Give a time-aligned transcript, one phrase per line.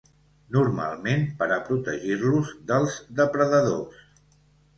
[0.53, 4.03] Normalment per a protegir-los dels depredadors.